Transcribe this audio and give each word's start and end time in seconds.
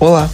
Olá, 0.00 0.28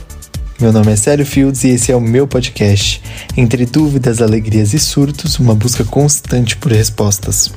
meu 0.58 0.73
nome 0.73 0.91
é 0.91 0.97
Célio 0.97 1.25
Fields 1.26 1.65
e 1.65 1.68
esse 1.68 1.92
é 1.92 1.97
o 1.97 2.00
meu 2.00 2.26
podcast. 2.26 3.03
Entre 3.37 3.67
dúvidas, 3.67 4.23
alegrias 4.23 4.73
e 4.73 4.79
surtos, 4.79 5.39
uma 5.39 5.55
busca 5.55 5.84
constante 5.84 6.57
por 6.57 6.73
respostas. 6.73 7.52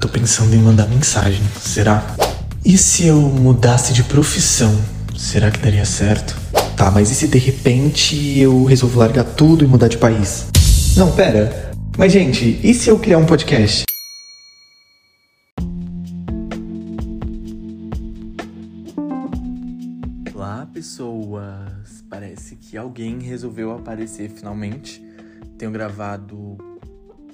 Tô 0.00 0.08
pensando 0.08 0.52
em 0.54 0.58
mandar 0.58 0.88
mensagem, 0.88 1.40
será? 1.60 2.04
E 2.64 2.76
se 2.76 3.06
eu 3.06 3.20
mudasse 3.20 3.92
de 3.92 4.02
profissão? 4.02 4.76
Será 5.16 5.48
que 5.48 5.60
daria 5.60 5.84
certo? 5.84 6.36
Tá, 6.76 6.90
mas 6.90 7.08
e 7.12 7.14
se 7.14 7.28
de 7.28 7.38
repente 7.38 8.38
eu 8.38 8.64
resolvo 8.64 8.98
largar 8.98 9.24
tudo 9.24 9.64
e 9.64 9.68
mudar 9.68 9.86
de 9.86 9.96
país? 9.96 10.46
Não, 10.96 11.12
pera. 11.12 11.70
Mas 11.96 12.12
gente, 12.12 12.58
e 12.62 12.74
se 12.74 12.90
eu 12.90 12.98
criar 12.98 13.18
um 13.18 13.24
podcast? 13.24 13.84
Olá, 20.44 20.68
pessoas! 20.70 22.04
Parece 22.10 22.56
que 22.56 22.76
alguém 22.76 23.18
resolveu 23.18 23.72
aparecer 23.72 24.28
finalmente. 24.28 25.02
Tenho 25.56 25.72
gravado 25.72 26.58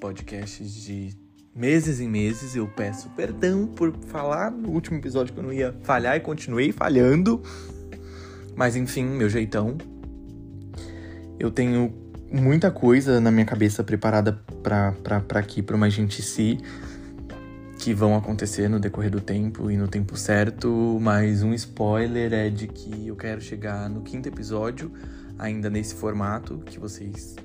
podcasts 0.01 0.73
de 0.73 1.11
meses 1.53 1.99
em 1.99 2.09
meses. 2.09 2.55
Eu 2.55 2.69
peço 2.69 3.11
perdão 3.17 3.67
por 3.67 3.93
falar 4.07 4.53
no 4.53 4.69
último 4.69 4.97
episódio 4.97 5.35
que 5.35 5.41
eu 5.41 5.43
não 5.43 5.53
ia 5.53 5.75
falhar 5.83 6.17
e 6.17 6.21
continuei 6.21 6.71
falhando. 6.71 7.43
Mas 8.55 8.77
enfim, 8.77 9.07
meu 9.07 9.29
jeitão. 9.29 9.77
Eu 11.37 11.51
tenho 11.51 11.93
muita 12.31 12.71
coisa 12.71 13.21
na 13.21 13.33
minha 13.33 13.45
cabeça 13.45 13.83
preparada 13.83 14.41
para 14.63 15.41
aqui, 15.41 15.63
para 15.63 15.75
uma 15.75 15.91
gente 15.91 16.23
si 16.23 16.61
que 17.81 17.95
vão 17.95 18.15
acontecer 18.15 18.69
no 18.69 18.79
decorrer 18.79 19.11
do 19.11 19.23
tempo 19.23 19.71
e 19.71 19.77
no 19.77 19.89
tempo 19.89 20.15
certo, 20.15 20.99
mas 21.01 21.43
um 21.43 21.55
spoiler 21.55 22.31
é 22.35 22.51
de 22.51 22.69
que 22.69 23.09
eu 23.09 23.17
quero 23.17 23.41
chegar 23.41 23.89
no 23.89 24.03
quinto 24.03 24.29
episódio, 24.29 24.93
ainda 25.39 25.71
nesse 25.71 25.95
formato 25.95 26.59
que 26.59 26.79
vocês 26.79 27.37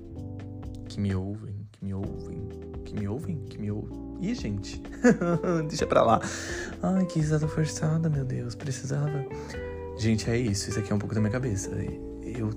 que 0.90 1.00
me 1.00 1.16
ouvem, 1.16 1.56
que 1.72 1.86
me 1.86 1.94
ouvem, 1.94 2.50
que 2.84 2.94
me 2.94 3.08
ouvem, 3.08 3.38
que 3.46 3.58
me 3.58 3.72
ouvem. 3.72 3.98
Ih, 4.20 4.36
gente, 4.36 4.84
deixa 5.70 5.88
pra 5.88 6.04
lá. 6.04 6.20
Ai, 6.84 7.06
que 7.06 7.20
risada 7.20 7.48
forçada, 7.48 8.10
meu 8.10 8.26
Deus, 8.26 8.56
precisava. 8.56 9.26
Gente, 9.98 10.30
é 10.30 10.38
isso, 10.38 10.70
isso 10.70 10.78
aqui 10.78 10.92
é 10.92 10.96
um 10.96 11.00
pouco 11.00 11.16
da 11.16 11.22
minha 11.22 11.32
cabeça. 11.32 11.70
Eu, 12.22 12.50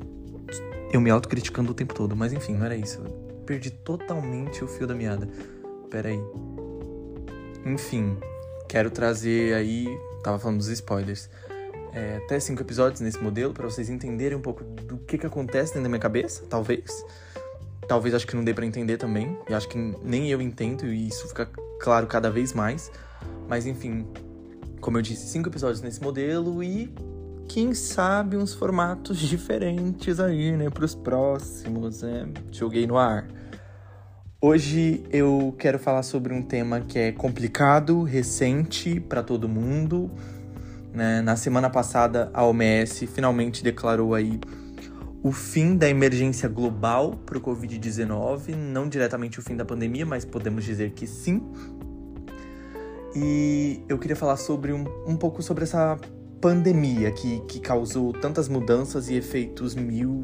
eu 0.93 1.01
me 1.01 1.11
autocriticando 1.11 1.71
o 1.71 1.75
tempo 1.75 1.95
todo, 1.95 2.17
mas 2.17 2.33
enfim, 2.33 2.55
não 2.55 2.67
era 2.67 2.75
isso. 2.75 3.01
Eu 3.01 3.13
perdi 3.47 3.71
totalmente 3.71 4.65
o 4.65 4.67
fio 4.67 4.85
da 4.85 4.97
meada. 4.97 5.29
Pera 5.89 6.09
aí. 6.09 6.21
Enfim, 7.65 8.17
quero 8.69 8.91
trazer 8.91 9.55
aí. 9.55 9.87
Tava 10.23 10.39
falando 10.39 10.59
dos 10.59 10.69
spoilers. 10.69 11.29
É, 11.93 12.19
até 12.25 12.39
cinco 12.39 12.63
episódios 12.63 13.01
nesse 13.01 13.19
modelo 13.19 13.53
para 13.53 13.65
vocês 13.65 13.89
entenderem 13.89 14.37
um 14.37 14.43
pouco 14.43 14.63
do 14.63 14.99
que, 14.99 15.17
que 15.17 15.27
acontece 15.27 15.73
dentro 15.73 15.85
da 15.85 15.89
minha 15.89 16.01
cabeça, 16.01 16.45
talvez. 16.49 17.05
Talvez 17.89 18.15
acho 18.15 18.27
que 18.27 18.37
não 18.37 18.45
dê 18.45 18.53
para 18.53 18.67
entender 18.67 18.99
também. 18.99 19.39
E 19.49 19.55
acho 19.55 19.69
que 19.69 19.79
nem 20.03 20.31
eu 20.31 20.41
entendo 20.41 20.87
e 20.87 21.09
isso 21.09 21.27
fica 21.29 21.47
claro 21.81 22.07
cada 22.07 22.31
vez 22.31 22.53
mais. 22.53 22.93
Mas 23.49 23.67
enfim, 23.67 24.07
como 24.81 24.99
eu 24.99 25.03
disse, 25.03 25.27
cinco 25.29 25.49
episódios 25.49 25.81
nesse 25.81 26.03
modelo 26.03 26.63
e 26.63 26.93
quem 27.49 27.73
sabe 27.73 28.37
uns 28.37 28.53
formatos 28.53 29.19
diferentes 29.19 30.21
aí, 30.21 30.53
né, 30.53 30.69
para 30.69 30.85
os 30.85 30.95
próximos, 30.95 32.03
né? 32.03 32.29
Joguei 32.53 32.87
no 32.87 32.99
ar. 32.99 33.27
Hoje 34.41 35.03
eu 35.11 35.53
quero 35.59 35.81
falar 35.81 36.05
sobre 36.05 36.33
um 36.33 36.41
tema 36.41 36.81
que 36.81 36.97
é 36.97 37.11
complicado, 37.11 38.05
recente 38.05 39.01
para 39.01 39.21
todo 39.21 39.49
mundo. 39.49 40.09
Né? 40.95 41.21
Na 41.23 41.35
semana 41.35 41.69
passada, 41.69 42.31
a 42.33 42.47
OMS 42.47 43.05
finalmente 43.09 43.65
declarou 43.65 44.15
aí 44.15 44.39
o 45.25 45.33
fim 45.33 45.77
da 45.77 45.89
emergência 45.89 46.49
global 46.49 47.17
para 47.27 47.37
o 47.37 47.41
Covid-19, 47.41 48.55
não 48.55 48.89
diretamente 48.89 49.41
o 49.41 49.43
fim 49.43 49.57
da 49.57 49.65
pandemia, 49.65 50.07
mas 50.07 50.25
podemos 50.25 50.63
dizer 50.63 50.93
que 50.93 51.05
sim. 51.05 51.43
E 53.17 53.83
eu 53.89 53.99
queria 53.99 54.15
falar 54.15 54.37
sobre 54.37 54.73
um, 54.73 54.85
um 55.05 55.17
pouco 55.17 55.43
sobre 55.43 55.65
essa 55.65 55.99
pandemia 56.41 57.11
que, 57.11 57.41
que 57.49 57.59
causou 57.59 58.13
tantas 58.13 58.49
mudanças 58.49 59.09
e 59.09 59.17
efeitos 59.17 59.75
mil 59.75 60.23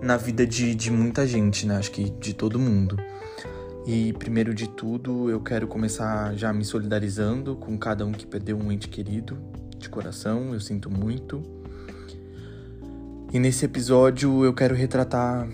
na 0.00 0.16
vida 0.16 0.46
de, 0.46 0.74
de 0.74 0.90
muita 0.90 1.26
gente, 1.26 1.66
né? 1.66 1.76
Acho 1.76 1.90
que 1.90 2.10
de 2.10 2.34
todo 2.34 2.58
mundo. 2.58 2.96
E 3.86 4.12
primeiro 4.14 4.52
de 4.52 4.68
tudo, 4.68 5.30
eu 5.30 5.40
quero 5.40 5.68
começar 5.68 6.34
já 6.34 6.52
me 6.52 6.64
solidarizando 6.64 7.54
com 7.54 7.78
cada 7.78 8.04
um 8.04 8.12
que 8.12 8.26
perdeu 8.26 8.56
um 8.58 8.72
ente 8.72 8.88
querido, 8.88 9.38
de 9.78 9.88
coração, 9.88 10.52
eu 10.52 10.60
sinto 10.60 10.90
muito. 10.90 11.42
E 13.32 13.38
nesse 13.38 13.64
episódio 13.64 14.44
eu 14.44 14.52
quero 14.52 14.74
retratar 14.74 15.48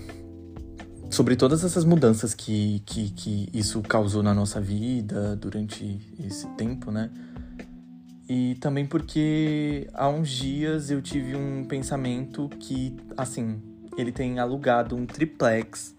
sobre 1.10 1.36
todas 1.36 1.62
essas 1.62 1.84
mudanças 1.84 2.32
que, 2.32 2.82
que, 2.86 3.10
que 3.10 3.48
isso 3.52 3.82
causou 3.82 4.22
na 4.22 4.32
nossa 4.32 4.60
vida 4.60 5.36
durante 5.36 6.00
esse 6.18 6.48
tempo, 6.56 6.90
né? 6.90 7.10
E 8.26 8.54
também 8.60 8.86
porque 8.86 9.90
há 9.92 10.08
uns 10.08 10.30
dias 10.30 10.90
eu 10.90 11.02
tive 11.02 11.36
um 11.36 11.64
pensamento 11.64 12.48
que, 12.58 12.96
assim, 13.14 13.60
ele 13.96 14.12
tem 14.12 14.38
alugado 14.38 14.96
um 14.96 15.06
triplex 15.06 15.94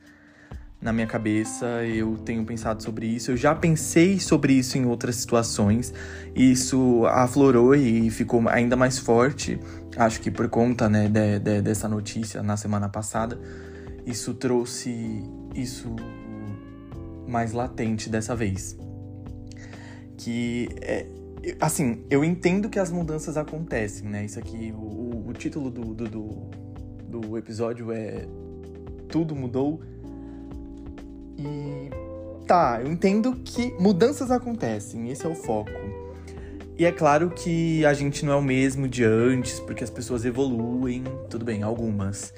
na 0.84 0.92
minha 0.92 1.08
cabeça, 1.08 1.66
eu 1.86 2.18
tenho 2.18 2.44
pensado 2.44 2.84
sobre 2.84 3.06
isso, 3.06 3.32
eu 3.32 3.38
já 3.38 3.56
pensei 3.56 4.20
sobre 4.20 4.54
isso 4.54 4.78
em 4.78 4.86
outras 4.86 5.16
situações, 5.16 5.94
isso 6.36 7.06
aflorou 7.06 7.74
e 7.74 8.10
ficou 8.10 8.50
ainda 8.50 8.76
mais 8.76 9.00
forte, 9.00 9.58
acho 9.96 10.20
que 10.20 10.30
por 10.30 10.50
conta 10.50 10.90
né, 10.90 11.08
de, 11.08 11.40
de, 11.40 11.62
dessa 11.62 11.88
notícia 11.88 12.44
na 12.44 12.58
semana 12.58 12.90
passada, 12.90 13.40
isso 14.06 14.34
trouxe 14.34 15.24
isso 15.56 15.96
mais 17.28 17.54
latente 17.54 18.10
dessa 18.10 18.36
vez. 18.36 18.78
Que 20.18 20.68
é, 20.82 21.08
assim, 21.60 22.04
eu 22.10 22.24
entendo 22.24 22.70
que 22.70 22.80
as 22.80 22.92
mudanças 22.92 23.38
acontecem, 23.38 24.08
né? 24.08 24.26
Isso 24.26 24.40
aqui, 24.40 24.74
o, 24.76 25.26
o 25.28 25.34
título 25.34 25.70
do, 25.70 25.94
do, 25.94 26.10
do, 26.10 26.52
do 27.20 27.38
episódio 27.38 27.92
é 27.92 28.26
Tudo 29.08 29.36
Mudou 29.36 29.82
e 31.38 31.90
tá, 32.48 32.80
eu 32.82 32.92
entendo 32.92 33.36
que 33.44 33.74
mudanças 33.80 34.32
acontecem, 34.32 35.10
esse 35.10 35.26
é 35.26 35.30
o 35.30 35.36
foco. 35.36 35.72
E 36.78 36.86
é 36.86 36.92
claro 36.92 37.30
que 37.30 37.86
a 37.86 37.94
gente 37.94 38.26
não 38.26 38.34
é 38.34 38.36
o 38.36 38.42
mesmo 38.42 38.88
de 38.88 39.04
antes, 39.04 39.60
porque 39.60 39.84
as 39.84 39.92
pessoas 39.92 40.26
evoluem, 40.26 41.04
tudo 41.30 41.46
bem, 41.46 41.62
algumas. 41.62 42.34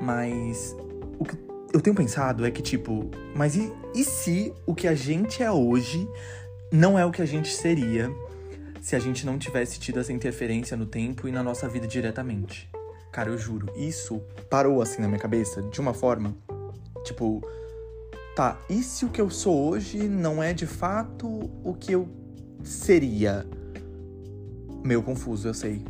Mas 0.00 0.76
o 1.18 1.24
que 1.24 1.36
eu 1.72 1.80
tenho 1.80 1.96
pensado 1.96 2.44
é 2.44 2.50
que, 2.50 2.60
tipo, 2.60 3.10
mas 3.34 3.56
e, 3.56 3.72
e 3.94 4.04
se 4.04 4.52
o 4.66 4.74
que 4.74 4.86
a 4.86 4.94
gente 4.94 5.42
é 5.42 5.50
hoje 5.50 6.06
não 6.70 6.98
é 6.98 7.04
o 7.04 7.10
que 7.10 7.22
a 7.22 7.26
gente 7.26 7.48
seria 7.48 8.10
se 8.82 8.94
a 8.94 8.98
gente 8.98 9.24
não 9.24 9.38
tivesse 9.38 9.80
tido 9.80 9.98
essa 10.00 10.12
interferência 10.12 10.76
no 10.76 10.86
tempo 10.86 11.26
e 11.26 11.32
na 11.32 11.42
nossa 11.42 11.66
vida 11.66 11.86
diretamente? 11.86 12.70
Cara, 13.12 13.30
eu 13.30 13.38
juro, 13.38 13.66
isso 13.76 14.20
parou 14.50 14.82
assim 14.82 15.00
na 15.00 15.08
minha 15.08 15.20
cabeça 15.20 15.62
de 15.62 15.80
uma 15.80 15.94
forma, 15.94 16.36
tipo, 17.04 17.42
tá, 18.36 18.58
e 18.68 18.82
se 18.82 19.04
o 19.04 19.08
que 19.08 19.20
eu 19.20 19.30
sou 19.30 19.68
hoje 19.68 20.08
não 20.08 20.42
é 20.42 20.52
de 20.52 20.66
fato 20.66 21.26
o 21.64 21.74
que 21.74 21.92
eu 21.92 22.08
seria? 22.62 23.46
Meio 24.84 25.02
confuso, 25.02 25.48
eu 25.48 25.54
sei. 25.54 25.84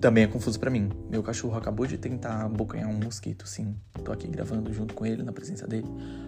Também 0.00 0.24
é 0.24 0.26
confuso 0.26 0.58
para 0.58 0.68
mim. 0.68 0.90
Meu 1.08 1.22
cachorro 1.22 1.56
acabou 1.56 1.86
de 1.86 1.96
tentar 1.96 2.42
abocanhar 2.44 2.88
um 2.88 2.98
mosquito, 2.98 3.46
sim. 3.46 3.76
Tô 4.04 4.10
aqui 4.10 4.26
gravando 4.26 4.72
junto 4.72 4.94
com 4.94 5.06
ele, 5.06 5.22
na 5.22 5.32
presença 5.32 5.66
dele. 5.66 5.86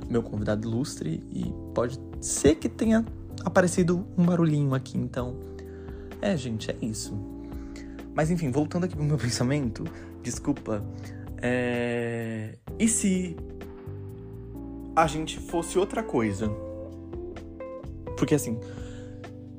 Meu 0.09 0.23
convidado 0.23 0.69
ilustre, 0.69 1.25
e 1.33 1.53
pode 1.75 1.99
ser 2.21 2.55
que 2.55 2.69
tenha 2.69 3.05
aparecido 3.45 4.07
um 4.17 4.25
barulhinho 4.25 4.75
aqui, 4.75 4.97
então. 4.97 5.37
É, 6.23 6.37
gente, 6.37 6.71
é 6.71 6.77
isso. 6.81 7.19
Mas 8.15 8.31
enfim, 8.31 8.51
voltando 8.51 8.85
aqui 8.85 8.95
pro 8.95 9.05
meu 9.05 9.19
pensamento, 9.19 9.85
desculpa. 10.25 10.83
É... 11.41 12.57
E 12.79 12.89
se 12.89 13.37
a 14.97 15.07
gente 15.07 15.39
fosse 15.39 15.79
outra 15.79 16.03
coisa. 16.03 16.51
Porque 18.17 18.35
assim, 18.35 18.59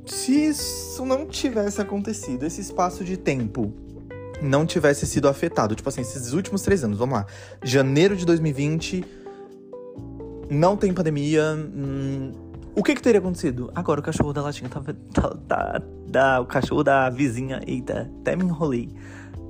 se 0.05 0.47
isso 0.47 1.05
não 1.05 1.25
tivesse 1.27 1.81
acontecido, 1.81 2.45
esse 2.45 2.61
espaço 2.61 3.03
de 3.03 3.17
tempo 3.17 3.73
não 4.41 4.65
tivesse 4.65 5.05
sido 5.05 5.27
afetado, 5.27 5.75
tipo 5.75 5.87
assim, 5.87 6.01
esses 6.01 6.33
últimos 6.33 6.61
três 6.61 6.83
anos, 6.83 6.97
vamos 6.97 7.15
lá, 7.15 7.25
janeiro 7.63 8.17
de 8.17 8.25
2020, 8.25 9.03
não 10.49 10.75
tem 10.75 10.93
pandemia, 10.93 11.55
hum, 11.55 12.31
o 12.75 12.83
que 12.83 12.93
que 12.93 13.01
teria 13.01 13.19
acontecido? 13.19 13.71
Agora 13.73 14.01
o 14.01 14.03
cachorro 14.03 14.33
da 14.33 14.41
latinha 14.41 14.69
tá, 14.69 14.81
tá, 15.13 15.37
tá, 15.47 15.81
tá, 16.11 16.39
o 16.41 16.45
cachorro 16.45 16.83
da 16.83 17.09
vizinha, 17.09 17.61
eita, 17.65 18.11
até 18.21 18.35
me 18.35 18.43
enrolei 18.43 18.89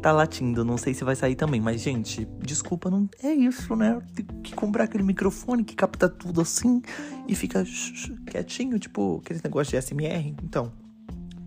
tá 0.06 0.12
latindo. 0.12 0.64
Não 0.64 0.78
sei 0.78 0.94
se 0.94 1.04
vai 1.04 1.16
sair 1.16 1.34
também, 1.34 1.60
mas, 1.60 1.82
gente, 1.82 2.28
desculpa, 2.40 2.92
não 2.92 3.10
é 3.24 3.34
isso, 3.34 3.76
né? 3.76 4.00
Tem 4.14 4.24
que 4.44 4.54
comprar 4.54 4.84
aquele 4.84 5.04
microfone 5.04 5.64
que 5.64 5.76
capta 5.76 6.08
tudo 6.08 6.42
assim 6.42 6.80
e 7.28 7.34
fica 7.34 7.64
quietinho, 8.28 8.78
tipo 8.78 9.20
aquele 9.24 9.42
negócio 9.44 9.72
de 9.72 9.84
SMR. 9.84 10.36
Então, 10.44 10.72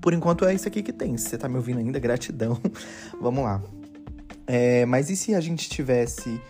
Por 0.01 0.13
enquanto 0.13 0.45
é 0.45 0.53
isso 0.53 0.67
aqui 0.67 0.83
que 0.83 0.93
tem. 0.93 1.17
Se 1.17 1.29
você 1.29 1.39
tá 1.39 1.49
me 1.49 1.55
ouvindo 1.55 1.79
ainda, 1.79 2.01
gratidão. 2.01 2.61
Vamos 3.23 3.45
lá. 3.45 3.63
É, 4.45 4.85
mas 4.87 5.09
e 5.09 5.15
se 5.15 5.37
a 5.37 5.41
gente 5.41 5.71
tivesse. 5.71 6.41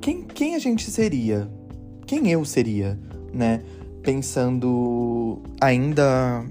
Quem, 0.00 0.24
quem 0.24 0.56
a 0.56 0.58
gente 0.58 0.90
seria? 0.90 1.48
Quem 2.08 2.28
eu 2.28 2.44
seria, 2.44 2.98
né? 3.32 3.62
Pensando 4.02 5.40
ainda. 5.60 6.44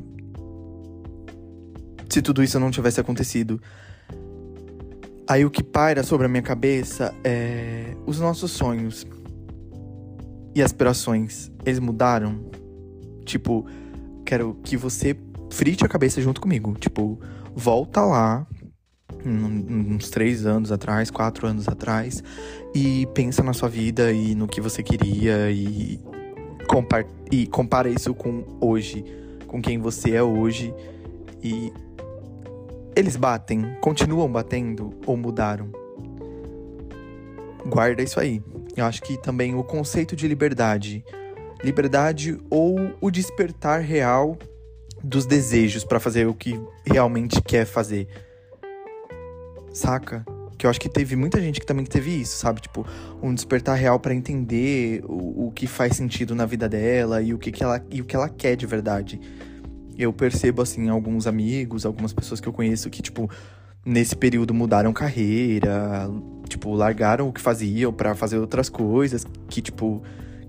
Se 2.09 2.21
tudo 2.21 2.41
isso 2.41 2.57
não 2.61 2.71
tivesse 2.71 3.01
acontecido. 3.01 3.61
Aí 5.31 5.45
o 5.45 5.49
que 5.49 5.63
paira 5.63 6.03
sobre 6.03 6.25
a 6.25 6.29
minha 6.29 6.41
cabeça 6.41 7.15
é 7.23 7.95
os 8.05 8.19
nossos 8.19 8.51
sonhos 8.51 9.07
e 10.53 10.61
aspirações. 10.61 11.49
Eles 11.65 11.79
mudaram? 11.79 12.51
Tipo, 13.23 13.65
quero 14.25 14.57
que 14.61 14.75
você 14.75 15.15
frite 15.49 15.85
a 15.85 15.87
cabeça 15.87 16.21
junto 16.21 16.41
comigo. 16.41 16.73
Tipo, 16.77 17.17
volta 17.55 18.01
lá, 18.01 18.45
uns 19.25 20.09
três 20.09 20.45
anos 20.45 20.69
atrás, 20.69 21.09
quatro 21.09 21.47
anos 21.47 21.65
atrás, 21.65 22.21
e 22.75 23.07
pensa 23.13 23.41
na 23.41 23.53
sua 23.53 23.69
vida 23.69 24.11
e 24.11 24.35
no 24.35 24.49
que 24.49 24.59
você 24.59 24.83
queria 24.83 25.49
e, 25.49 25.97
compar 26.67 27.05
e 27.31 27.47
compara 27.47 27.87
isso 27.87 28.13
com 28.13 28.43
hoje, 28.59 29.05
com 29.47 29.61
quem 29.61 29.79
você 29.79 30.11
é 30.11 30.21
hoje 30.21 30.73
e 31.41 31.71
eles 32.95 33.15
batem, 33.15 33.75
continuam 33.81 34.31
batendo 34.31 34.93
ou 35.05 35.15
mudaram? 35.15 35.69
Guarda 37.65 38.01
isso 38.01 38.19
aí. 38.19 38.41
Eu 38.75 38.85
acho 38.85 39.01
que 39.01 39.17
também 39.17 39.55
o 39.55 39.63
conceito 39.63 40.15
de 40.15 40.27
liberdade, 40.27 41.03
liberdade 41.63 42.37
ou 42.49 42.95
o 42.99 43.11
despertar 43.11 43.81
real 43.81 44.37
dos 45.03 45.25
desejos 45.25 45.83
para 45.83 45.99
fazer 45.99 46.27
o 46.27 46.33
que 46.33 46.59
realmente 46.85 47.41
quer 47.41 47.65
fazer. 47.65 48.07
Saca? 49.73 50.25
Que 50.57 50.65
eu 50.65 50.69
acho 50.69 50.79
que 50.79 50.89
teve 50.89 51.15
muita 51.15 51.41
gente 51.41 51.59
que 51.59 51.65
também 51.65 51.85
teve 51.85 52.21
isso, 52.21 52.37
sabe? 52.37 52.61
Tipo, 52.61 52.85
um 53.21 53.33
despertar 53.33 53.75
real 53.75 53.99
para 53.99 54.13
entender 54.13 55.03
o, 55.05 55.47
o 55.47 55.51
que 55.51 55.65
faz 55.65 55.95
sentido 55.95 56.35
na 56.35 56.45
vida 56.45 56.69
dela 56.69 57.21
e 57.21 57.33
o 57.33 57.39
que, 57.39 57.51
que 57.51 57.63
ela 57.63 57.83
e 57.89 58.01
o 58.01 58.05
que 58.05 58.15
ela 58.15 58.29
quer 58.29 58.55
de 58.55 58.65
verdade 58.65 59.19
eu 60.01 60.11
percebo, 60.11 60.61
assim, 60.61 60.89
alguns 60.89 61.27
amigos, 61.27 61.85
algumas 61.85 62.11
pessoas 62.11 62.39
que 62.39 62.47
eu 62.47 62.53
conheço 62.53 62.89
que, 62.89 63.01
tipo, 63.01 63.29
nesse 63.85 64.15
período 64.15 64.53
mudaram 64.53 64.91
carreira, 64.91 66.09
tipo, 66.47 66.73
largaram 66.73 67.27
o 67.27 67.33
que 67.33 67.41
faziam 67.41 67.93
para 67.93 68.15
fazer 68.15 68.37
outras 68.37 68.69
coisas, 68.69 69.25
que, 69.47 69.61
tipo, 69.61 70.01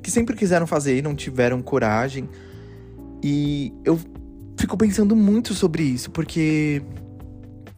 que 0.02 0.10
sempre 0.10 0.36
quiseram 0.36 0.66
fazer 0.66 0.96
e 0.98 1.02
não 1.02 1.14
tiveram 1.14 1.60
coragem. 1.60 2.28
E 3.22 3.72
eu 3.84 3.98
fico 4.56 4.76
pensando 4.76 5.14
muito 5.14 5.54
sobre 5.54 5.82
isso, 5.82 6.10
porque 6.10 6.82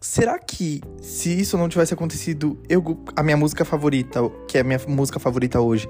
será 0.00 0.38
que 0.38 0.80
se 1.00 1.40
isso 1.40 1.56
não 1.58 1.68
tivesse 1.68 1.92
acontecido, 1.92 2.58
eu 2.68 3.02
a 3.16 3.22
minha 3.22 3.36
música 3.36 3.64
favorita, 3.64 4.20
que 4.48 4.58
é 4.58 4.60
a 4.60 4.64
minha 4.64 4.80
música 4.86 5.18
favorita 5.18 5.60
hoje, 5.60 5.88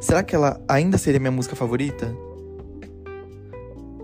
será 0.00 0.22
que 0.22 0.34
ela 0.34 0.60
ainda 0.68 0.98
seria 0.98 1.20
minha 1.20 1.30
música 1.30 1.54
favorita? 1.56 2.14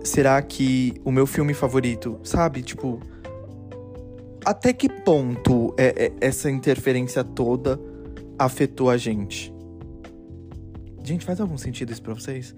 Será 0.07 0.41
que 0.41 0.93
o 1.03 1.11
meu 1.11 1.27
filme 1.27 1.53
favorito, 1.53 2.17
sabe? 2.23 2.63
Tipo, 2.63 3.01
até 4.45 4.71
que 4.71 4.87
ponto 4.87 5.75
é, 5.77 6.05
é, 6.05 6.13
essa 6.21 6.49
interferência 6.49 7.25
toda 7.25 7.77
afetou 8.39 8.89
a 8.89 8.95
gente? 8.95 9.53
Gente, 11.03 11.25
faz 11.25 11.41
algum 11.41 11.57
sentido 11.57 11.91
isso 11.91 12.01
pra 12.01 12.13
vocês? 12.13 12.55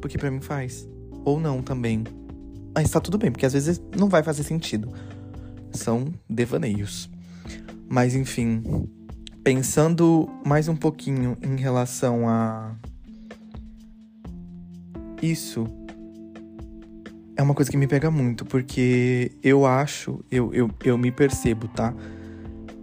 Porque 0.00 0.16
para 0.16 0.30
mim 0.30 0.40
faz. 0.40 0.88
Ou 1.24 1.40
não 1.40 1.60
também. 1.60 2.04
Mas 2.72 2.90
tá 2.90 3.00
tudo 3.00 3.18
bem, 3.18 3.32
porque 3.32 3.44
às 3.44 3.52
vezes 3.52 3.82
não 3.98 4.08
vai 4.08 4.22
fazer 4.22 4.44
sentido. 4.44 4.92
São 5.72 6.14
devaneios. 6.30 7.10
Mas 7.88 8.14
enfim, 8.14 8.62
pensando 9.42 10.30
mais 10.46 10.68
um 10.68 10.76
pouquinho 10.76 11.36
em 11.42 11.56
relação 11.56 12.28
a 12.28 12.76
isso 15.20 15.66
é 17.36 17.42
uma 17.42 17.54
coisa 17.54 17.70
que 17.70 17.76
me 17.76 17.86
pega 17.86 18.10
muito, 18.10 18.44
porque 18.46 19.32
eu 19.42 19.66
acho, 19.66 20.24
eu, 20.30 20.52
eu, 20.54 20.70
eu 20.84 20.96
me 20.96 21.12
percebo, 21.12 21.68
tá? 21.68 21.94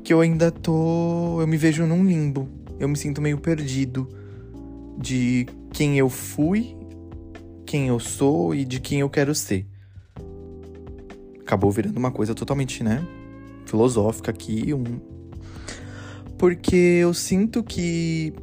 Que 0.03 0.13
eu 0.13 0.21
ainda 0.21 0.51
tô. 0.51 1.41
Eu 1.41 1.47
me 1.47 1.57
vejo 1.57 1.85
num 1.85 2.05
limbo. 2.05 2.47
Eu 2.79 2.87
me 2.87 2.95
sinto 2.95 3.21
meio 3.21 3.37
perdido 3.39 4.07
de 4.97 5.47
quem 5.71 5.97
eu 5.97 6.09
fui, 6.09 6.75
quem 7.65 7.87
eu 7.87 7.99
sou 7.99 8.53
e 8.53 8.63
de 8.63 8.79
quem 8.79 8.99
eu 8.99 9.09
quero 9.09 9.33
ser. 9.33 9.65
Acabou 11.39 11.71
virando 11.71 11.97
uma 11.97 12.11
coisa 12.11 12.35
totalmente, 12.35 12.83
né? 12.83 13.05
Filosófica 13.65 14.29
aqui, 14.29 14.73
um. 14.73 14.99
Porque 16.37 16.75
eu 16.75 17.13
sinto 17.13 17.63
que 17.63 18.33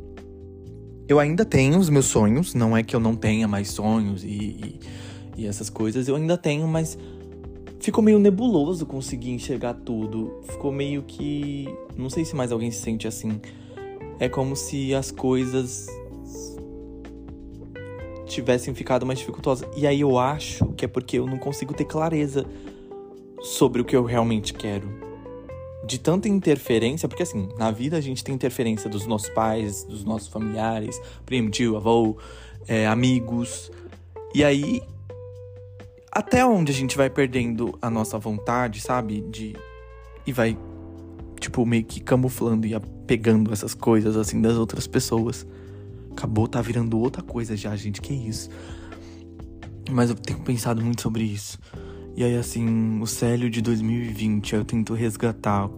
eu 1.07 1.21
ainda 1.21 1.45
tenho 1.45 1.79
os 1.79 1.91
meus 1.91 2.07
sonhos, 2.07 2.55
não 2.55 2.77
é 2.77 2.83
que 2.83 2.97
eu 2.97 3.01
não 3.01 3.15
tenha 3.15 3.47
mais 3.47 3.69
sonhos 3.71 4.25
e, 4.25 4.29
e 4.29 4.81
e 5.37 5.47
essas 5.47 5.71
coisas 5.71 6.09
eu 6.09 6.17
ainda 6.17 6.37
tenho, 6.37 6.67
mas 6.67 6.99
ficou 7.81 8.03
meio 8.05 8.19
nebuloso 8.19 8.87
conseguir 8.87 9.31
enxergar 9.31 9.75
tudo. 9.75 10.41
Ficou 10.45 10.71
meio 10.71 11.03
que. 11.03 11.67
Não 11.97 12.11
sei 12.11 12.25
se 12.25 12.37
mais 12.37 12.53
alguém 12.53 12.71
se 12.71 12.81
sente 12.81 13.09
assim. 13.09 13.41
É 14.19 14.29
como 14.29 14.55
se 14.55 14.95
as 14.95 15.11
coisas 15.11 15.87
tivessem 18.27 18.75
ficado 18.75 19.05
mais 19.05 19.19
dificultosas. 19.19 19.69
E 19.77 19.87
aí 19.87 20.01
eu 20.01 20.19
acho 20.19 20.67
que 20.73 20.85
é 20.85 20.89
porque 20.89 21.19
eu 21.19 21.27
não 21.27 21.39
consigo 21.39 21.75
ter 21.75 21.85
clareza 21.85 22.47
sobre 23.43 23.81
o 23.81 23.85
que 23.85 23.97
eu 23.97 24.05
realmente 24.05 24.55
quero. 24.55 24.89
De 25.85 25.99
tanta 25.99 26.29
interferência, 26.29 27.09
porque 27.09 27.23
assim, 27.23 27.49
na 27.59 27.71
vida 27.71 27.97
a 27.97 28.01
gente 28.01 28.23
tem 28.23 28.35
interferência 28.35 28.89
dos 28.89 29.07
nossos 29.07 29.29
pais, 29.31 29.83
dos 29.85 30.05
nossos 30.05 30.29
familiares, 30.29 31.01
primo, 31.27 31.51
tio, 31.51 31.77
avô, 31.77 32.17
é, 32.69 32.87
amigos. 32.87 33.73
E 34.35 34.45
aí 34.45 34.83
até 36.13 36.45
onde 36.45 36.73
a 36.73 36.75
gente 36.75 36.97
vai 36.97 37.09
perdendo 37.09 37.79
a 37.81 37.89
nossa 37.89 38.19
vontade, 38.19 38.81
sabe? 38.81 39.21
De. 39.21 39.55
E 40.27 40.33
vai, 40.33 40.59
tipo, 41.39 41.65
meio 41.65 41.85
que 41.85 42.01
camuflando 42.01 42.67
e 42.67 42.79
pegando 43.07 43.53
essas 43.53 43.75
coisas, 43.75 44.17
assim, 44.17 44.41
das 44.41 44.57
outras 44.57 44.87
pessoas. 44.87 45.47
Acabou, 46.11 46.49
tá 46.49 46.61
virando 46.61 46.99
outra 46.99 47.23
coisa 47.23 47.57
já, 47.57 47.75
gente, 47.77 48.01
que 48.01 48.13
isso. 48.13 48.51
Mas 49.91 50.11
eu 50.11 50.17
tenho 50.17 50.41
pensado 50.41 50.83
muito 50.83 51.01
sobre 51.03 51.23
isso. 51.23 51.59
E 52.17 52.25
aí, 52.25 52.37
assim, 52.37 53.01
o 53.01 53.07
Célio 53.07 53.49
de 53.49 53.63
2020, 53.63 54.55
eu 54.55 54.65
tento 54.65 54.95
resgatar 54.95 55.69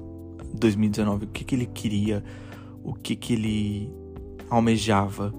2019, 0.55 1.27
o 1.27 1.29
que 1.29 1.45
que 1.45 1.55
ele 1.55 1.67
queria, 1.67 2.25
o 2.83 2.95
que 2.95 3.15
que 3.15 3.35
ele 3.35 3.91
almejava 4.49 5.33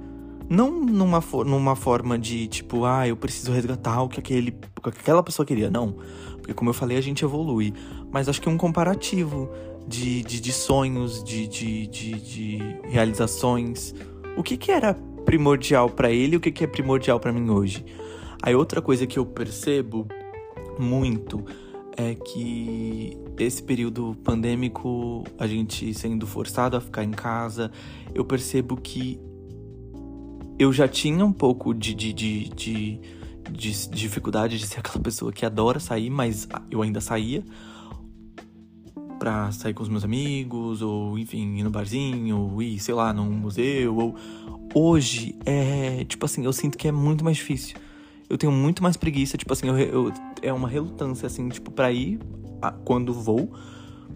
não 0.49 0.71
numa, 0.85 1.23
numa 1.45 1.75
forma 1.75 2.17
de 2.17 2.47
tipo, 2.47 2.85
ah, 2.85 3.07
eu 3.07 3.15
preciso 3.15 3.51
resgatar 3.51 4.01
o 4.01 4.09
que, 4.09 4.19
aquele, 4.19 4.55
aquela 4.83 5.23
pessoa 5.23 5.45
queria. 5.45 5.69
Não. 5.69 5.95
Porque, 6.37 6.53
como 6.53 6.69
eu 6.69 6.73
falei, 6.73 6.97
a 6.97 7.01
gente 7.01 7.23
evolui. 7.23 7.73
Mas 8.11 8.27
acho 8.27 8.41
que 8.41 8.49
um 8.49 8.57
comparativo 8.57 9.49
de, 9.87 10.21
de, 10.23 10.39
de 10.39 10.51
sonhos, 10.51 11.23
de, 11.23 11.47
de, 11.47 11.87
de, 11.87 12.13
de, 12.13 12.59
realizações. 12.83 13.93
O 14.35 14.43
que, 14.43 14.57
que 14.57 14.71
era 14.71 14.93
primordial 15.25 15.89
para 15.89 16.11
ele 16.11 16.33
e 16.33 16.37
o 16.37 16.39
que, 16.39 16.51
que 16.51 16.63
é 16.63 16.67
primordial 16.67 17.19
para 17.19 17.31
mim 17.31 17.49
hoje. 17.49 17.85
Aí, 18.41 18.53
outra 18.53 18.81
coisa 18.81 19.07
que 19.07 19.17
eu 19.17 19.25
percebo 19.25 20.05
muito 20.77 21.43
é 21.95 22.15
que 22.15 23.17
esse 23.39 23.63
período 23.63 24.17
pandêmico, 24.23 25.23
a 25.37 25.47
gente 25.47 25.93
sendo 25.93 26.27
forçado 26.27 26.75
a 26.75 26.81
ficar 26.81 27.03
em 27.03 27.11
casa, 27.11 27.71
eu 28.13 28.25
percebo 28.25 28.75
que 28.75 29.19
eu 30.57 30.71
já 30.71 30.87
tinha 30.87 31.25
um 31.25 31.33
pouco 31.33 31.73
de, 31.73 31.93
de, 31.93 32.13
de, 32.13 32.49
de, 32.49 32.99
de 33.51 33.89
dificuldade 33.89 34.57
de 34.57 34.67
ser 34.67 34.79
aquela 34.79 34.99
pessoa 34.99 35.31
que 35.31 35.45
adora 35.45 35.79
sair, 35.79 36.09
mas 36.09 36.47
eu 36.69 36.81
ainda 36.81 37.01
saía 37.01 37.43
pra 39.19 39.51
sair 39.51 39.73
com 39.73 39.81
os 39.81 39.89
meus 39.89 40.03
amigos, 40.03 40.81
ou 40.81 41.17
enfim, 41.17 41.55
ir 41.57 41.63
no 41.63 41.69
barzinho, 41.69 42.37
ou 42.37 42.61
ir, 42.61 42.79
sei 42.79 42.93
lá, 42.93 43.13
num 43.13 43.31
museu, 43.31 43.95
ou. 43.95 44.15
Hoje 44.75 45.35
é. 45.45 46.03
Tipo 46.05 46.25
assim, 46.25 46.43
eu 46.43 46.51
sinto 46.51 46.77
que 46.77 46.87
é 46.87 46.91
muito 46.91 47.23
mais 47.23 47.37
difícil. 47.37 47.77
Eu 48.29 48.37
tenho 48.37 48.51
muito 48.51 48.81
mais 48.81 48.97
preguiça, 48.97 49.37
tipo 49.37 49.53
assim, 49.53 49.67
eu, 49.67 49.77
eu 49.77 50.13
é 50.41 50.51
uma 50.51 50.67
relutância, 50.67 51.27
assim, 51.27 51.47
tipo, 51.49 51.71
pra 51.71 51.91
ir 51.91 52.19
a, 52.61 52.71
quando 52.71 53.13
vou. 53.13 53.51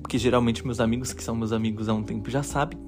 Porque 0.02 0.18
geralmente 0.18 0.66
meus 0.66 0.80
amigos, 0.80 1.14
que 1.14 1.24
são 1.24 1.36
meus 1.36 1.52
amigos 1.52 1.88
há 1.88 1.94
um 1.94 2.04
tempo, 2.04 2.30
já 2.30 2.44
sabem 2.44 2.87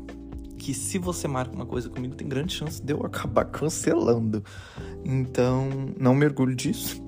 que 0.59 0.73
se 0.73 0.99
você 0.99 1.27
marca 1.27 1.55
uma 1.55 1.65
coisa 1.65 1.89
comigo, 1.89 2.15
tem 2.15 2.27
grande 2.27 2.53
chance 2.53 2.81
de 2.81 2.93
eu 2.93 3.03
acabar 3.05 3.45
cancelando. 3.49 4.43
Então, 5.03 5.69
não 5.97 6.13
me 6.13 6.25
orgulho 6.25 6.55
disso, 6.55 7.01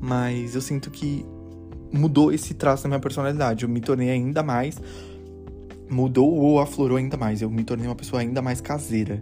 mas 0.00 0.54
eu 0.54 0.60
sinto 0.60 0.90
que 0.90 1.26
mudou 1.92 2.32
esse 2.32 2.54
traço 2.54 2.84
da 2.84 2.88
minha 2.88 3.00
personalidade. 3.00 3.64
Eu 3.64 3.68
me 3.68 3.80
tornei 3.80 4.10
ainda 4.10 4.42
mais. 4.42 4.80
Mudou 5.90 6.30
ou 6.30 6.60
aflorou 6.60 6.98
ainda 6.98 7.16
mais. 7.16 7.40
Eu 7.40 7.50
me 7.50 7.64
tornei 7.64 7.86
uma 7.86 7.96
pessoa 7.96 8.20
ainda 8.20 8.42
mais 8.42 8.60
caseira. 8.60 9.18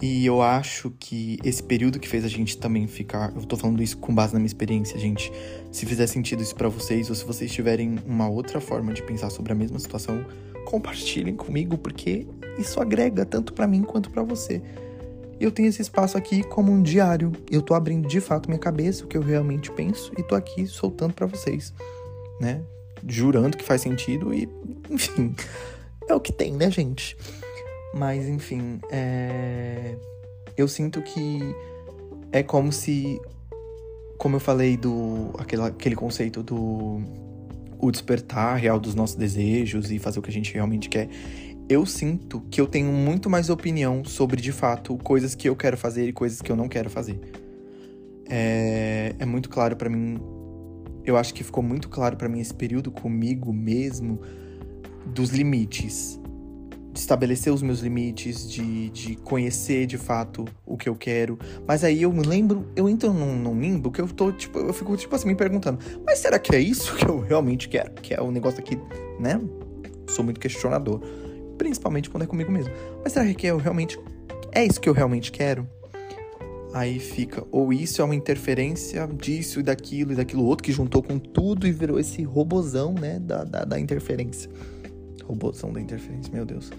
E 0.00 0.26
eu 0.26 0.42
acho 0.42 0.90
que 0.98 1.38
esse 1.44 1.62
período 1.62 2.00
que 2.00 2.08
fez 2.08 2.24
a 2.24 2.28
gente 2.28 2.58
também 2.58 2.88
ficar. 2.88 3.32
Eu 3.36 3.42
tô 3.44 3.56
falando 3.56 3.80
isso 3.82 3.98
com 3.98 4.12
base 4.12 4.32
na 4.32 4.40
minha 4.40 4.48
experiência, 4.48 4.98
gente. 4.98 5.32
Se 5.70 5.86
fizer 5.86 6.06
sentido 6.08 6.42
isso 6.42 6.54
para 6.54 6.68
vocês, 6.68 7.08
ou 7.08 7.14
se 7.14 7.24
vocês 7.24 7.52
tiverem 7.52 7.96
uma 8.04 8.28
outra 8.28 8.60
forma 8.60 8.92
de 8.92 9.02
pensar 9.02 9.30
sobre 9.30 9.52
a 9.52 9.54
mesma 9.54 9.78
situação, 9.78 10.24
compartilhem 10.64 11.34
comigo, 11.34 11.76
porque 11.78 12.26
isso 12.58 12.80
agrega 12.80 13.24
tanto 13.24 13.52
para 13.52 13.66
mim 13.66 13.82
quanto 13.82 14.10
para 14.10 14.22
você. 14.22 14.62
Eu 15.40 15.50
tenho 15.50 15.68
esse 15.68 15.82
espaço 15.82 16.16
aqui 16.16 16.42
como 16.44 16.70
um 16.70 16.82
diário. 16.82 17.32
Eu 17.50 17.62
tô 17.62 17.74
abrindo 17.74 18.06
de 18.06 18.20
fato 18.20 18.48
minha 18.48 18.58
cabeça, 18.58 19.04
o 19.04 19.08
que 19.08 19.16
eu 19.16 19.22
realmente 19.22 19.70
penso, 19.72 20.12
e 20.16 20.22
tô 20.22 20.34
aqui 20.34 20.66
soltando 20.66 21.14
para 21.14 21.26
vocês, 21.26 21.74
né? 22.40 22.62
Jurando 23.06 23.56
que 23.56 23.64
faz 23.64 23.80
sentido 23.80 24.32
e, 24.32 24.48
enfim, 24.88 25.34
é 26.08 26.14
o 26.14 26.20
que 26.20 26.32
tem, 26.32 26.52
né, 26.52 26.70
gente? 26.70 27.16
Mas, 27.92 28.28
enfim, 28.28 28.80
é... 28.90 29.96
eu 30.56 30.68
sinto 30.68 31.02
que 31.02 31.40
é 32.30 32.42
como 32.42 32.72
se, 32.72 33.20
como 34.16 34.36
eu 34.36 34.40
falei 34.40 34.76
do 34.76 35.30
aquele, 35.38 35.62
aquele 35.62 35.96
conceito 35.96 36.42
do 36.42 37.02
o 37.82 37.90
despertar 37.90 38.56
real 38.56 38.78
dos 38.78 38.94
nossos 38.94 39.16
desejos 39.16 39.90
e 39.90 39.98
fazer 39.98 40.20
o 40.20 40.22
que 40.22 40.30
a 40.30 40.32
gente 40.32 40.54
realmente 40.54 40.88
quer. 40.88 41.08
Eu 41.68 41.84
sinto 41.84 42.40
que 42.48 42.60
eu 42.60 42.66
tenho 42.66 42.92
muito 42.92 43.28
mais 43.28 43.50
opinião 43.50 44.04
sobre, 44.04 44.40
de 44.40 44.52
fato, 44.52 44.96
coisas 44.98 45.34
que 45.34 45.48
eu 45.48 45.56
quero 45.56 45.76
fazer 45.76 46.08
e 46.08 46.12
coisas 46.12 46.40
que 46.40 46.50
eu 46.50 46.54
não 46.54 46.68
quero 46.68 46.88
fazer. 46.88 47.18
É, 48.28 49.16
é 49.18 49.26
muito 49.26 49.48
claro 49.48 49.74
para 49.74 49.90
mim. 49.90 50.20
Eu 51.04 51.16
acho 51.16 51.34
que 51.34 51.42
ficou 51.42 51.62
muito 51.62 51.88
claro 51.88 52.16
para 52.16 52.28
mim 52.28 52.38
esse 52.38 52.54
período 52.54 52.92
comigo 52.92 53.52
mesmo 53.52 54.20
dos 55.04 55.30
limites 55.30 56.21
de 56.92 56.98
estabelecer 56.98 57.52
os 57.52 57.62
meus 57.62 57.80
limites, 57.80 58.48
de, 58.48 58.90
de 58.90 59.16
conhecer 59.16 59.86
de 59.86 59.96
fato 59.96 60.44
o 60.66 60.76
que 60.76 60.88
eu 60.88 60.94
quero. 60.94 61.38
Mas 61.66 61.82
aí 61.82 62.02
eu 62.02 62.12
me 62.12 62.22
lembro, 62.22 62.70
eu 62.76 62.88
entro 62.88 63.12
num, 63.12 63.34
num 63.34 63.58
limbo 63.58 63.90
que 63.90 64.00
eu 64.00 64.06
tô, 64.06 64.30
tipo, 64.30 64.58
eu 64.58 64.72
fico, 64.72 64.94
tipo 64.96 65.14
assim, 65.14 65.28
me 65.28 65.34
perguntando, 65.34 65.78
mas 66.04 66.18
será 66.18 66.38
que 66.38 66.54
é 66.54 66.60
isso 66.60 66.94
que 66.94 67.06
eu 67.06 67.18
realmente 67.20 67.68
quero? 67.68 67.92
Que 67.94 68.12
é 68.12 68.20
o 68.20 68.30
negócio 68.30 68.60
aqui, 68.60 68.78
né? 69.18 69.40
Sou 70.08 70.24
muito 70.24 70.38
questionador. 70.38 71.00
Principalmente 71.56 72.10
quando 72.10 72.24
é 72.24 72.26
comigo 72.26 72.52
mesmo. 72.52 72.72
Mas 73.02 73.12
será 73.14 73.32
que 73.32 73.46
eu 73.46 73.56
realmente. 73.56 73.98
É 74.52 74.64
isso 74.64 74.80
que 74.80 74.88
eu 74.88 74.92
realmente 74.92 75.32
quero? 75.32 75.66
Aí 76.74 76.98
fica, 76.98 77.44
ou 77.50 77.70
isso 77.70 78.00
é 78.00 78.04
uma 78.04 78.14
interferência 78.14 79.06
disso 79.06 79.60
e 79.60 79.62
daquilo 79.62 80.12
e 80.12 80.16
daquilo 80.16 80.44
outro 80.44 80.64
que 80.64 80.72
juntou 80.72 81.02
com 81.02 81.18
tudo 81.18 81.66
e 81.66 81.72
virou 81.72 81.98
esse 81.98 82.22
robozão, 82.22 82.94
né, 82.94 83.18
da, 83.18 83.44
da, 83.44 83.64
da 83.64 83.78
interferência. 83.78 84.50
Robôzão 85.22 85.72
da 85.72 85.80
interferência, 85.80 86.32
meu 86.32 86.44
Deus. 86.44 86.70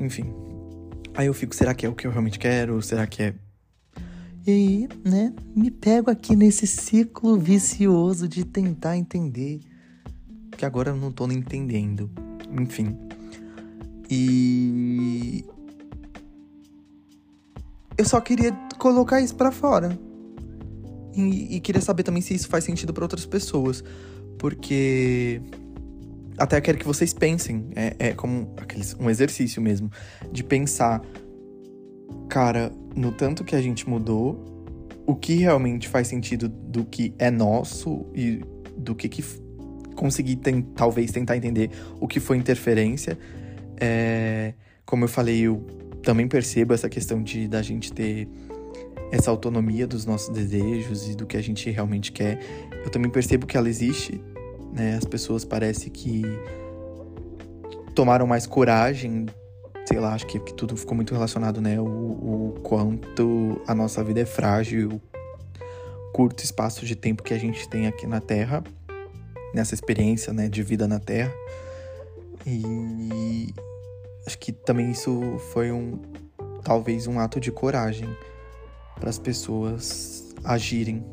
Enfim. 0.00 0.32
Aí 1.14 1.26
eu 1.26 1.34
fico, 1.34 1.54
será 1.54 1.74
que 1.74 1.84
é 1.84 1.88
o 1.88 1.94
que 1.94 2.06
eu 2.06 2.10
realmente 2.10 2.38
quero? 2.38 2.80
Será 2.82 3.06
que 3.06 3.22
é. 3.22 3.34
E 4.46 4.50
aí, 4.50 4.88
né, 5.04 5.32
me 5.54 5.70
pego 5.70 6.10
aqui 6.10 6.34
nesse 6.34 6.66
ciclo 6.66 7.36
vicioso 7.36 8.28
de 8.28 8.44
tentar 8.44 8.96
entender. 8.96 9.60
Que 10.56 10.64
agora 10.64 10.90
eu 10.90 10.96
não 10.96 11.12
tô 11.12 11.30
entendendo. 11.30 12.10
Enfim. 12.50 12.96
E. 14.10 15.44
Eu 17.96 18.04
só 18.04 18.20
queria 18.20 18.52
colocar 18.78 19.20
isso 19.20 19.34
para 19.34 19.50
fora. 19.50 19.98
E, 21.14 21.56
e, 21.56 21.60
queria 21.60 21.82
saber 21.82 22.04
também 22.04 22.22
se 22.22 22.32
isso 22.32 22.48
faz 22.48 22.62
sentido 22.64 22.94
para 22.94 23.04
outras 23.04 23.26
pessoas. 23.26 23.82
Porque 24.38 25.42
até 26.38 26.60
quero 26.60 26.78
que 26.78 26.86
vocês 26.86 27.12
pensem. 27.12 27.68
É, 27.74 27.96
é 27.98 28.12
como 28.12 28.52
aqueles, 28.56 28.94
um 28.98 29.10
exercício 29.10 29.60
mesmo. 29.60 29.90
De 30.30 30.42
pensar, 30.44 31.02
cara, 32.28 32.72
no 32.94 33.12
tanto 33.12 33.44
que 33.44 33.56
a 33.56 33.60
gente 33.60 33.88
mudou, 33.88 34.44
o 35.06 35.14
que 35.14 35.34
realmente 35.36 35.88
faz 35.88 36.08
sentido 36.08 36.48
do 36.48 36.84
que 36.84 37.14
é 37.18 37.30
nosso 37.30 38.06
e 38.14 38.42
do 38.76 38.94
que, 38.94 39.08
que 39.08 39.24
conseguir 39.94 40.36
tem, 40.36 40.62
talvez 40.62 41.10
tentar 41.10 41.36
entender 41.36 41.70
o 42.00 42.06
que 42.06 42.20
foi 42.20 42.36
interferência. 42.36 43.18
É, 43.80 44.54
como 44.84 45.04
eu 45.04 45.08
falei, 45.08 45.40
eu 45.40 45.66
também 46.02 46.28
percebo 46.28 46.72
essa 46.72 46.88
questão 46.88 47.22
de 47.22 47.48
da 47.48 47.62
gente 47.62 47.92
ter 47.92 48.28
essa 49.10 49.30
autonomia 49.30 49.86
dos 49.86 50.04
nossos 50.04 50.28
desejos 50.28 51.08
e 51.08 51.14
do 51.14 51.26
que 51.26 51.36
a 51.36 51.42
gente 51.42 51.70
realmente 51.70 52.12
quer. 52.12 52.38
Eu 52.84 52.90
também 52.90 53.10
percebo 53.10 53.46
que 53.46 53.56
ela 53.56 53.68
existe 53.68 54.20
né? 54.72 54.96
As 54.96 55.04
pessoas 55.04 55.44
parece 55.44 55.90
que 55.90 56.22
tomaram 57.94 58.26
mais 58.26 58.46
coragem, 58.46 59.26
sei 59.86 59.98
lá, 59.98 60.14
acho 60.14 60.26
que, 60.26 60.38
que 60.38 60.54
tudo 60.54 60.76
ficou 60.76 60.94
muito 60.94 61.12
relacionado, 61.12 61.60
né? 61.60 61.80
O, 61.80 61.84
o 61.84 62.54
quanto 62.62 63.60
a 63.66 63.74
nossa 63.74 64.04
vida 64.04 64.20
é 64.20 64.26
frágil, 64.26 64.92
o 64.92 66.12
curto 66.12 66.42
espaço 66.42 66.84
de 66.84 66.94
tempo 66.94 67.22
que 67.22 67.34
a 67.34 67.38
gente 67.38 67.68
tem 67.68 67.86
aqui 67.86 68.06
na 68.06 68.20
Terra, 68.20 68.62
nessa 69.54 69.74
experiência, 69.74 70.32
né, 70.32 70.48
de 70.48 70.62
vida 70.62 70.86
na 70.86 70.98
Terra. 70.98 71.32
E 72.46 73.52
acho 74.26 74.38
que 74.38 74.52
também 74.52 74.90
isso 74.90 75.38
foi 75.52 75.72
um 75.72 75.98
talvez 76.62 77.06
um 77.06 77.18
ato 77.18 77.40
de 77.40 77.50
coragem 77.50 78.08
para 78.98 79.08
as 79.08 79.18
pessoas 79.18 80.34
agirem 80.44 81.04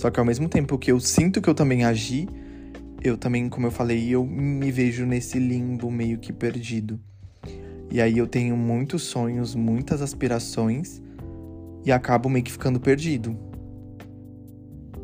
só 0.00 0.10
que 0.10 0.18
ao 0.18 0.24
mesmo 0.24 0.48
tempo 0.48 0.78
que 0.78 0.90
eu 0.90 0.98
sinto 0.98 1.42
que 1.42 1.50
eu 1.50 1.54
também 1.54 1.84
agi, 1.84 2.26
eu 3.04 3.18
também, 3.18 3.50
como 3.50 3.66
eu 3.66 3.70
falei, 3.70 4.08
eu 4.08 4.24
me 4.24 4.72
vejo 4.72 5.04
nesse 5.04 5.38
limbo 5.38 5.90
meio 5.90 6.16
que 6.16 6.32
perdido. 6.32 6.98
E 7.90 8.00
aí 8.00 8.16
eu 8.16 8.26
tenho 8.26 8.56
muitos 8.56 9.02
sonhos, 9.02 9.54
muitas 9.54 10.00
aspirações 10.00 11.02
e 11.84 11.92
acabo 11.92 12.30
meio 12.30 12.42
que 12.42 12.50
ficando 12.50 12.80
perdido. 12.80 13.36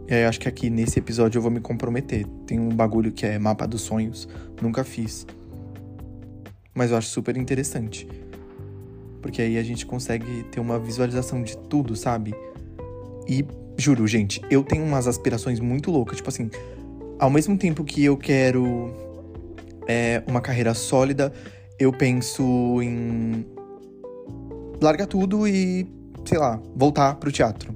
E 0.08 0.14
aí 0.14 0.22
eu 0.22 0.30
acho 0.30 0.40
que 0.40 0.48
aqui 0.48 0.70
nesse 0.70 0.98
episódio 0.98 1.36
eu 1.36 1.42
vou 1.42 1.50
me 1.50 1.60
comprometer. 1.60 2.26
Tem 2.46 2.58
um 2.58 2.70
bagulho 2.70 3.12
que 3.12 3.26
é 3.26 3.38
mapa 3.38 3.66
dos 3.66 3.82
sonhos, 3.82 4.26
nunca 4.62 4.82
fiz. 4.82 5.26
Mas 6.74 6.90
eu 6.90 6.96
acho 6.96 7.10
super 7.10 7.36
interessante. 7.36 8.08
Porque 9.20 9.42
aí 9.42 9.58
a 9.58 9.62
gente 9.62 9.84
consegue 9.84 10.44
ter 10.44 10.58
uma 10.58 10.78
visualização 10.78 11.42
de 11.42 11.54
tudo, 11.54 11.94
sabe? 11.94 12.34
E 13.28 13.44
Juro, 13.78 14.06
gente, 14.06 14.40
eu 14.50 14.64
tenho 14.64 14.84
umas 14.84 15.06
aspirações 15.06 15.60
muito 15.60 15.90
loucas. 15.90 16.16
Tipo 16.16 16.28
assim, 16.28 16.50
ao 17.18 17.30
mesmo 17.30 17.56
tempo 17.58 17.84
que 17.84 18.04
eu 18.04 18.16
quero 18.16 18.92
é, 19.86 20.22
uma 20.26 20.40
carreira 20.40 20.74
sólida, 20.74 21.32
eu 21.78 21.92
penso 21.92 22.42
em 22.82 23.46
largar 24.80 25.06
tudo 25.06 25.46
e, 25.46 25.86
sei 26.24 26.38
lá, 26.38 26.60
voltar 26.74 27.16
pro 27.16 27.30
teatro. 27.30 27.74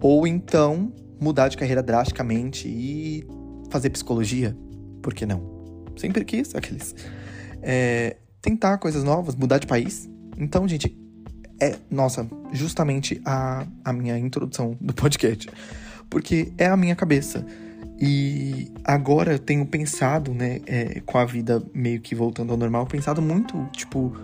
Ou 0.00 0.26
então 0.26 0.92
mudar 1.20 1.48
de 1.48 1.56
carreira 1.56 1.82
drasticamente 1.82 2.68
e 2.68 3.26
fazer 3.70 3.90
psicologia. 3.90 4.56
Por 5.02 5.12
que 5.12 5.26
não? 5.26 5.42
Sempre 5.96 6.24
quis, 6.24 6.54
aqueles. 6.54 6.94
É, 7.60 8.16
tentar 8.40 8.78
coisas 8.78 9.02
novas, 9.04 9.34
mudar 9.34 9.58
de 9.58 9.66
país. 9.66 10.08
Então, 10.38 10.66
gente, 10.68 10.96
é, 11.60 11.76
nossa, 11.90 12.26
justamente 12.52 13.20
a, 13.24 13.66
a 13.84 13.92
minha 13.92 14.18
introdução 14.18 14.76
do 14.80 14.94
podcast. 14.94 15.48
Porque 16.08 16.52
é 16.56 16.66
a 16.66 16.76
minha 16.76 16.94
cabeça. 16.94 17.44
E 18.00 18.70
agora 18.84 19.32
eu 19.32 19.38
tenho 19.38 19.66
pensado, 19.66 20.32
né, 20.32 20.60
é, 20.66 21.00
com 21.04 21.18
a 21.18 21.24
vida 21.24 21.62
meio 21.74 22.00
que 22.00 22.14
voltando 22.14 22.52
ao 22.52 22.56
normal, 22.56 22.86
pensado 22.86 23.20
muito, 23.20 23.68
tipo, 23.72 24.16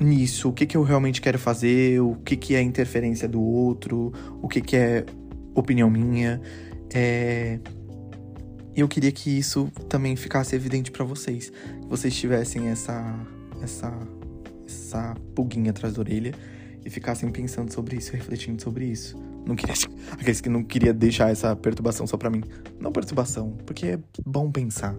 nisso. 0.00 0.48
O 0.48 0.52
que, 0.52 0.66
que 0.66 0.76
eu 0.76 0.82
realmente 0.82 1.20
quero 1.20 1.38
fazer, 1.38 2.00
o 2.00 2.16
que, 2.16 2.36
que 2.36 2.54
é 2.56 2.60
interferência 2.60 3.28
do 3.28 3.40
outro, 3.40 4.12
o 4.42 4.48
que, 4.48 4.60
que 4.60 4.76
é 4.76 5.06
opinião 5.54 5.88
minha. 5.88 6.40
É... 6.92 7.60
Eu 8.74 8.86
queria 8.86 9.10
que 9.10 9.38
isso 9.38 9.70
também 9.88 10.14
ficasse 10.16 10.54
evidente 10.54 10.90
para 10.90 11.04
vocês. 11.04 11.50
Que 11.50 11.88
vocês 11.88 12.14
tivessem 12.14 12.68
essa, 12.68 13.14
essa 13.62 13.92
essa 14.68 15.14
pulguinha 15.34 15.70
atrás 15.70 15.94
da 15.94 16.00
orelha 16.00 16.34
e 16.84 16.90
ficassem 16.90 17.30
pensando 17.30 17.72
sobre 17.72 17.96
isso, 17.96 18.12
refletindo 18.12 18.62
sobre 18.62 18.84
isso. 18.84 19.16
Não 19.46 19.56
queria. 19.56 19.74
Aqueles 20.12 20.40
que 20.40 20.48
não 20.48 20.62
queria 20.62 20.92
deixar 20.92 21.30
essa 21.30 21.56
perturbação 21.56 22.06
só 22.06 22.16
pra 22.16 22.30
mim. 22.30 22.42
Não 22.78 22.92
perturbação, 22.92 23.56
porque 23.64 23.86
é 23.86 23.98
bom 24.24 24.50
pensar. 24.50 24.94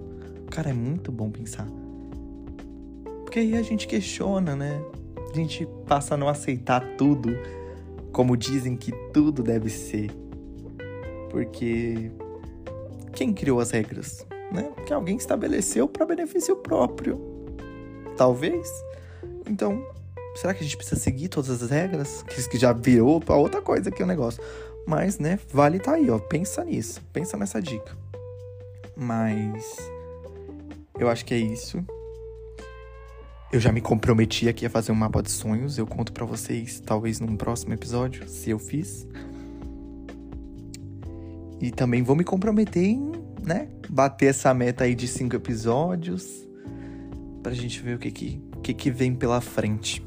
Cara, 0.49 0.71
é 0.71 0.73
muito 0.73 1.11
bom 1.11 1.29
pensar. 1.29 1.67
Porque 3.23 3.39
aí 3.39 3.55
a 3.55 3.61
gente 3.61 3.87
questiona, 3.87 4.55
né? 4.55 4.81
A 5.31 5.35
gente 5.35 5.67
passa 5.87 6.15
a 6.15 6.17
não 6.17 6.27
aceitar 6.27 6.81
tudo 6.97 7.29
como 8.11 8.35
dizem 8.35 8.75
que 8.75 8.91
tudo 9.13 9.43
deve 9.43 9.69
ser. 9.69 10.09
Porque 11.29 12.11
quem 13.13 13.31
criou 13.31 13.59
as 13.59 13.69
regras? 13.69 14.25
Né? 14.51 14.71
Que 14.87 14.91
alguém 14.91 15.15
estabeleceu 15.15 15.87
para 15.87 16.07
benefício 16.07 16.55
próprio. 16.55 17.21
Talvez 18.17 18.67
então, 19.49 19.83
será 20.35 20.53
que 20.53 20.61
a 20.61 20.63
gente 20.63 20.77
precisa 20.77 20.99
seguir 20.99 21.27
todas 21.27 21.49
as 21.49 21.69
regras? 21.69 22.23
Que 22.23 22.57
já 22.57 22.71
virou 22.71 23.19
pra 23.19 23.35
outra 23.35 23.61
coisa 23.61 23.89
aqui 23.89 24.03
o 24.03 24.07
negócio. 24.07 24.41
Mas, 24.85 25.19
né, 25.19 25.39
vale 25.51 25.79
tá 25.79 25.93
aí, 25.93 26.09
ó. 26.09 26.19
Pensa 26.19 26.63
nisso. 26.63 27.01
Pensa 27.11 27.35
nessa 27.35 27.61
dica. 27.61 27.95
Mas. 28.95 29.77
Eu 30.97 31.09
acho 31.09 31.25
que 31.25 31.33
é 31.33 31.37
isso. 31.37 31.83
Eu 33.51 33.59
já 33.59 33.71
me 33.71 33.81
comprometi 33.81 34.47
aqui 34.47 34.65
a 34.65 34.69
fazer 34.69 34.91
um 34.91 34.95
mapa 34.95 35.23
de 35.23 35.31
sonhos. 35.31 35.77
Eu 35.77 35.87
conto 35.87 36.13
para 36.13 36.25
vocês, 36.25 36.79
talvez 36.79 37.19
num 37.19 37.35
próximo 37.35 37.73
episódio, 37.73 38.27
se 38.29 38.49
eu 38.51 38.59
fiz. 38.59 39.07
E 41.59 41.71
também 41.71 42.03
vou 42.03 42.15
me 42.15 42.23
comprometer 42.23 42.83
em, 42.83 43.11
né, 43.43 43.67
bater 43.89 44.27
essa 44.27 44.53
meta 44.53 44.83
aí 44.83 44.93
de 44.93 45.07
cinco 45.07 45.35
episódios. 45.35 46.47
Pra 47.41 47.53
gente 47.53 47.81
ver 47.81 47.95
o 47.95 47.99
que 47.99 48.11
que, 48.11 48.41
que, 48.61 48.73
que 48.73 48.91
vem 48.91 49.15
pela 49.15 49.41
frente. 49.41 50.05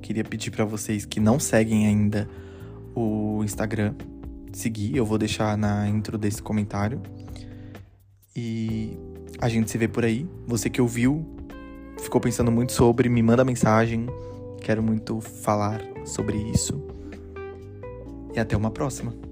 Queria 0.00 0.24
pedir 0.24 0.50
para 0.50 0.64
vocês 0.64 1.04
que 1.04 1.20
não 1.20 1.38
seguem 1.38 1.86
ainda 1.86 2.28
o 2.94 3.42
Instagram, 3.44 3.94
seguir. 4.52 4.96
Eu 4.96 5.04
vou 5.04 5.18
deixar 5.18 5.56
na 5.56 5.88
intro 5.88 6.16
desse 6.16 6.42
comentário. 6.42 7.00
E 8.34 8.96
a 9.40 9.48
gente 9.48 9.70
se 9.70 9.78
vê 9.78 9.88
por 9.88 10.04
aí. 10.04 10.28
Você 10.46 10.70
que 10.70 10.80
ouviu, 10.80 11.26
ficou 11.98 12.20
pensando 12.20 12.50
muito 12.50 12.72
sobre, 12.72 13.08
me 13.08 13.22
manda 13.22 13.44
mensagem. 13.44 14.06
Quero 14.60 14.82
muito 14.82 15.20
falar 15.20 15.80
sobre 16.04 16.38
isso. 16.50 16.80
E 18.34 18.38
até 18.38 18.56
uma 18.56 18.70
próxima. 18.70 19.29